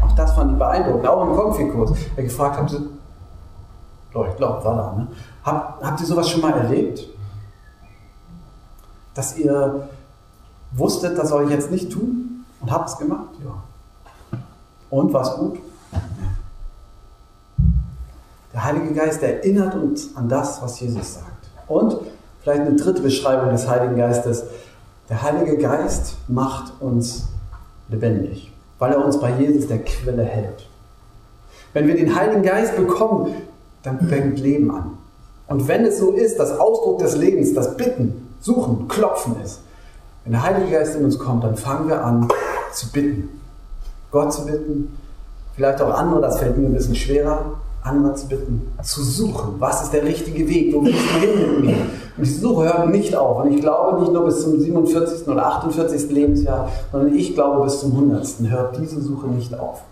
Auch 0.05 0.15
das 0.15 0.33
fand 0.33 0.53
ich 0.53 0.59
beeindruckend, 0.59 1.07
auch 1.07 1.27
im 1.27 1.37
Konfikurs. 1.37 1.93
Er 2.17 2.23
gefragt 2.23 2.57
hat, 2.57 2.81
oh, 4.15 4.25
ich 4.29 4.37
glaube, 4.37 4.65
war 4.65 4.77
da, 4.77 4.95
ne? 4.97 5.09
Hab, 5.49 5.83
habt 5.83 6.01
ihr 6.01 6.07
sowas 6.07 6.29
schon 6.29 6.43
mal 6.43 6.53
erlebt? 6.53 7.09
Dass 9.15 9.39
ihr 9.39 9.89
wusstet, 10.73 11.17
das 11.17 11.31
soll 11.31 11.45
ich 11.45 11.51
jetzt 11.51 11.71
nicht 11.71 11.91
tun 11.91 12.45
und 12.61 12.71
habt 12.71 12.91
es 12.91 12.99
gemacht? 12.99 13.31
Ja. 13.43 14.39
Und 14.91 15.13
war 15.15 15.23
es 15.23 15.35
gut? 15.37 15.59
Der 18.53 18.65
Heilige 18.65 18.93
Geist 18.93 19.23
erinnert 19.23 19.75
uns 19.75 20.15
an 20.17 20.29
das, 20.29 20.61
was 20.61 20.81
Jesus 20.81 21.15
sagt. 21.15 21.49
Und 21.67 21.97
vielleicht 22.43 22.63
eine 22.63 22.77
dritte 22.77 23.01
Beschreibung 23.01 23.51
des 23.51 23.67
Heiligen 23.67 23.97
Geistes. 23.97 24.45
Der 25.09 25.23
Heilige 25.23 25.57
Geist 25.57 26.17
macht 26.29 26.79
uns 26.81 27.29
lebendig, 27.89 28.53
weil 28.79 28.93
er 28.93 29.03
uns 29.03 29.19
bei 29.19 29.31
Jesus 29.39 29.67
der 29.67 29.83
Quelle 29.83 30.25
hält. 30.25 30.69
Wenn 31.73 31.87
wir 31.87 31.97
den 31.97 32.15
Heiligen 32.15 32.43
Geist 32.43 32.77
bekommen, 32.77 33.35
dann 33.83 34.09
fängt 34.09 34.39
Leben 34.41 34.71
an. 34.71 34.99
Und 35.49 35.67
wenn 35.67 35.85
es 35.85 35.99
so 35.99 36.13
ist, 36.13 36.39
dass 36.39 36.59
Ausdruck 36.59 36.99
des 36.99 37.17
Lebens, 37.17 37.55
das 37.55 37.77
Bitten, 37.77 38.29
Suchen, 38.41 38.87
Klopfen 38.87 39.37
ist, 39.43 39.61
wenn 40.25 40.33
der 40.33 40.43
Heilige 40.43 40.73
Geist 40.73 40.95
in 40.97 41.05
uns 41.05 41.19
kommt, 41.19 41.43
dann 41.43 41.57
fangen 41.57 41.89
wir 41.89 42.05
an 42.05 42.29
zu 42.73 42.93
bitten. 42.93 43.41
Gott 44.11 44.33
zu 44.33 44.45
bitten, 44.45 44.97
vielleicht 45.55 45.81
auch 45.81 45.93
andere, 45.95 46.21
das 46.21 46.39
fällt 46.39 46.57
mir 46.59 46.67
ein 46.67 46.75
bisschen 46.75 46.95
schwerer, 46.95 47.55
andere 47.83 48.15
zu 48.15 48.29
bitten, 48.29 48.71
zu 48.83 49.03
suchen. 49.03 49.55
Was 49.59 49.85
ist 49.85 49.93
der 49.93 50.05
richtige 50.05 50.47
Weg? 50.49 50.75
Wo 50.75 50.85
willst 50.85 50.99
du 50.99 51.19
hin 51.19 51.31
mit 51.39 51.65
mir? 51.65 51.77
Und 52.17 52.27
diese 52.27 52.41
Suche 52.41 52.65
hört 52.65 52.91
nicht 52.91 53.17
auf. 53.17 53.43
Und 53.43 53.53
ich 53.53 53.61
glaube 53.61 54.01
nicht 54.01 54.13
nur 54.13 54.27
bis 54.27 54.43
zum 54.43 54.61
47. 54.61 55.27
oder 55.29 55.47
48. 55.47 56.11
Lebensjahr, 56.11 56.69
sondern 56.93 57.15
ich 57.15 57.35
glaube 57.35 57.65
bis 57.65 57.81
zum 57.81 57.93
100. 57.93 58.27
hört 58.51 58.79
diese 58.79 59.01
Suche 59.01 59.29
nicht 59.29 59.59
auf. 59.59 59.83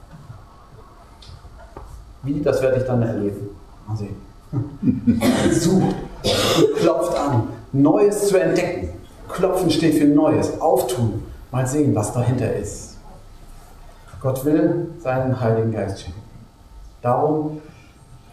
Wie, 2.23 2.43
das 2.43 2.61
werde 2.61 2.79
ich 2.79 2.85
dann 2.85 3.01
erleben. 3.03 3.49
Mal 3.87 3.97
sehen. 3.97 4.26
Sucht 5.53 5.97
klopft 6.79 7.17
an, 7.17 7.49
Neues 7.73 8.29
zu 8.29 8.41
entdecken. 8.41 8.91
Klopfen 9.29 9.71
steht 9.71 9.97
für 9.97 10.07
Neues, 10.07 10.61
auftun, 10.61 11.23
mal 11.51 11.67
sehen, 11.67 11.95
was 11.95 12.13
dahinter 12.13 12.55
ist. 12.55 12.97
Gott 14.21 14.45
will 14.45 14.95
seinen 14.99 15.39
Heiligen 15.41 15.73
Geist 15.73 16.01
schenken. 16.01 16.23
Darum 17.03 17.61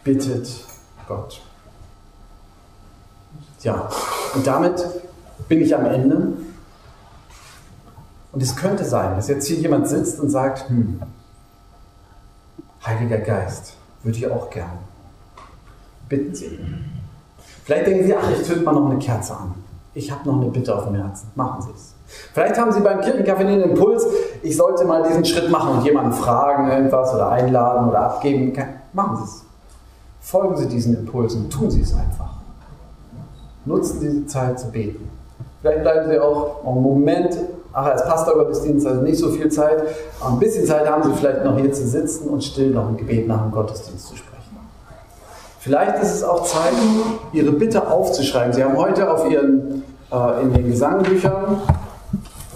bittet 0.03 0.49
Gott. 1.07 1.41
Ja, 3.61 3.89
und 4.33 4.47
damit 4.47 4.85
bin 5.47 5.61
ich 5.61 5.75
am 5.75 5.85
Ende. 5.85 6.33
Und 8.31 8.41
es 8.41 8.55
könnte 8.55 8.83
sein, 8.83 9.15
dass 9.15 9.27
jetzt 9.27 9.47
hier 9.47 9.57
jemand 9.57 9.87
sitzt 9.87 10.19
und 10.19 10.29
sagt, 10.29 10.67
hm, 10.69 11.01
Heiliger 12.85 13.19
Geist, 13.19 13.75
würde 14.01 14.17
ich 14.17 14.29
auch 14.29 14.49
gern. 14.49 14.79
Bitten 16.13 16.35
Sie. 16.35 16.59
Vielleicht 17.63 17.87
denken 17.87 18.05
Sie, 18.05 18.15
ach, 18.15 18.29
ich 18.31 18.43
zünde 18.43 18.63
mal 18.63 18.73
noch 18.73 18.87
eine 18.87 18.99
Kerze 18.99 19.33
an. 19.33 19.55
Ich 19.95 20.11
habe 20.11 20.29
noch 20.29 20.39
eine 20.39 20.51
Bitte 20.51 20.75
auf 20.75 20.85
dem 20.85 20.93
Herzen. 20.93 21.31
Machen 21.33 21.63
Sie 21.63 21.69
es. 21.73 21.95
Vielleicht 22.33 22.59
haben 22.59 22.71
Sie 22.71 22.81
beim 22.81 22.99
Kirchencafé 22.99 23.43
den 23.43 23.61
Impuls, 23.61 24.05
ich 24.43 24.55
sollte 24.55 24.85
mal 24.85 25.01
diesen 25.07 25.25
Schritt 25.25 25.49
machen 25.49 25.77
und 25.77 25.85
jemanden 25.85 26.13
fragen, 26.13 26.69
irgendwas 26.69 27.15
oder 27.15 27.29
einladen 27.29 27.89
oder 27.89 28.01
abgeben. 28.01 28.53
Machen 28.93 29.17
Sie 29.17 29.23
es. 29.23 29.43
Folgen 30.21 30.55
Sie 30.55 30.67
diesen 30.67 30.97
Impulsen, 30.97 31.49
tun 31.49 31.71
Sie 31.71 31.81
es 31.81 31.95
einfach. 31.95 32.35
Nutzen 33.65 33.99
Sie 33.99 34.09
die 34.09 34.27
Zeit 34.27 34.59
zu 34.59 34.69
beten. 34.69 35.09
Vielleicht 35.61 35.81
bleiben 35.81 36.09
Sie 36.11 36.19
auch 36.19 36.63
einen 36.65 36.81
Moment, 36.81 37.37
ach, 37.71 37.85
als 37.85 38.05
Pastorgottesdienst, 38.05 38.85
also 38.85 39.01
nicht 39.01 39.17
so 39.17 39.29
viel 39.29 39.49
Zeit, 39.49 39.81
aber 40.19 40.33
ein 40.33 40.39
bisschen 40.39 40.65
Zeit 40.65 40.87
haben 40.87 41.01
Sie 41.03 41.13
vielleicht 41.13 41.43
noch 41.43 41.57
hier 41.57 41.71
zu 41.71 41.87
sitzen 41.87 42.27
und 42.29 42.43
still 42.43 42.69
noch 42.69 42.89
ein 42.89 42.97
Gebet 42.97 43.27
nach 43.27 43.41
dem 43.41 43.51
Gottesdienst 43.51 44.07
zu 44.07 44.15
sprechen. 44.15 44.32
Vielleicht 45.63 46.03
ist 46.03 46.15
es 46.15 46.23
auch 46.25 46.43
Zeit, 46.43 46.73
Ihre 47.31 47.53
Bitte 47.53 47.89
aufzuschreiben. 47.89 48.51
Sie 48.51 48.61
haben 48.61 48.75
heute 48.75 49.09
auf 49.09 49.31
Ihren, 49.31 49.81
äh, 50.11 50.41
in 50.41 50.53
den 50.53 50.69
Gesangbüchern 50.69 51.61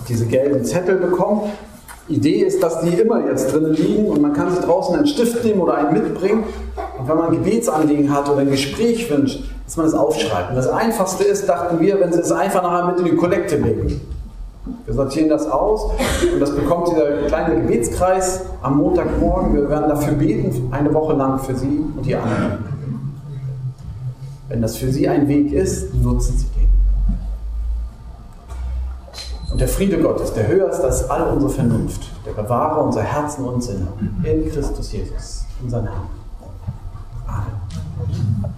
diese 0.10 0.26
gelben 0.26 0.66
Zettel 0.66 0.98
bekommen. 0.98 1.44
Idee 2.10 2.40
ist, 2.42 2.62
dass 2.62 2.82
die 2.82 2.90
immer 2.90 3.26
jetzt 3.26 3.54
drinnen 3.54 3.76
liegen 3.76 4.10
und 4.10 4.22
man 4.22 4.34
kann 4.34 4.52
sich 4.52 4.60
draußen 4.60 4.94
einen 4.94 5.08
Stift 5.08 5.42
nehmen 5.46 5.62
oder 5.62 5.76
einen 5.76 5.94
mitbringen. 5.94 6.44
Und 7.00 7.08
wenn 7.08 7.16
man 7.16 7.28
ein 7.28 7.42
Gebetsanliegen 7.42 8.14
hat 8.14 8.30
oder 8.30 8.42
ein 8.42 8.52
Gespräch 8.52 9.10
wünscht, 9.10 9.42
dass 9.64 9.78
man 9.78 9.86
es 9.86 9.94
aufschreibt. 9.94 10.50
Und 10.50 10.58
das 10.58 10.68
Einfachste 10.68 11.24
ist, 11.24 11.48
dachten 11.48 11.80
wir, 11.80 12.02
wenn 12.02 12.12
Sie 12.12 12.20
es 12.20 12.34
einfach 12.34 12.62
nachher 12.62 12.88
mit 12.88 13.00
in 13.00 13.06
die 13.06 13.16
Kollekte 13.16 13.56
legen. 13.56 14.02
Wir 14.86 14.94
sortieren 14.94 15.30
das 15.30 15.50
aus 15.50 15.92
und 16.34 16.42
das 16.42 16.53
bekommt 16.53 16.90
dieser 16.90 17.24
kleine 17.27 17.55
Gebetskreis 17.62 18.42
am 18.62 18.79
Montagmorgen. 18.79 19.53
Wir 19.53 19.70
werden 19.70 19.88
dafür 19.88 20.12
beten, 20.12 20.68
eine 20.72 20.94
Woche 20.94 21.14
lang 21.14 21.40
für 21.40 21.55
Sie 21.55 21.86
und 21.96 22.05
die 22.05 22.14
anderen. 22.14 22.76
Wenn 24.48 24.62
das 24.62 24.77
für 24.77 24.92
sie 24.92 25.07
ein 25.10 25.27
Weg 25.27 25.51
ist, 25.51 25.94
nutzen 25.94 26.38
sie 26.38 26.48
den. 26.55 26.68
Und 29.51 29.62
der 29.62 29.68
Friede 29.68 30.00
Gottes, 30.00 30.33
der 30.33 30.48
höher 30.48 30.70
ist 30.70 30.81
als 30.81 31.10
all 31.10 31.33
unsere 31.33 31.51
Vernunft, 31.51 32.12
der 32.25 32.31
bewahre 32.31 32.81
unser 32.81 33.01
Herzen 33.01 33.46
und 33.46 33.62
Sinne 33.64 33.88
in 34.24 34.50
Christus 34.50 34.92
Jesus, 34.92 35.46
unseren 35.62 35.86
Herrn. 35.86 36.10
Amen. 37.27 38.53